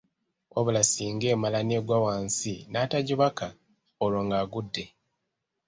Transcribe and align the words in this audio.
Wabula 0.53 0.81
singa 0.91 1.27
emala 1.35 1.59
n’egwa 1.63 1.97
wansi 2.05 2.53
n’atagibaka, 2.71 3.47
olwo 4.03 4.21
ng’agudde. 4.27 4.85